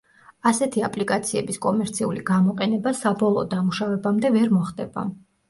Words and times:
ასეთი 0.51 0.85
აპლიკაციების 0.87 1.59
კომერციული 1.65 2.23
გამოყენება 2.31 2.95
საბოლოო 3.01 3.45
დამუშავებამდე 3.53 4.35
ვერ 4.41 4.53
მოხდება. 4.57 5.07